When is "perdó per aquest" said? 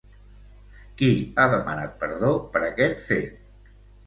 2.05-3.05